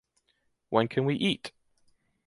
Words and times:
When 0.69 0.87
can 0.87 1.05
we 1.05 1.13
eat? 1.13 1.51